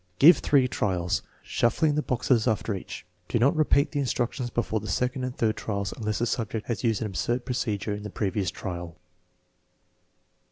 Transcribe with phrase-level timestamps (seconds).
[0.17, 3.05] Give three trials, shuffling the boxes after each.
[3.27, 6.83] Do not repeat the instructions before the second and third trials unless the subject has
[6.83, 8.95] used an absurd procedure in the previous trial.